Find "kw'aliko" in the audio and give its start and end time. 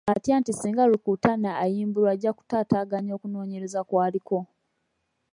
3.89-4.37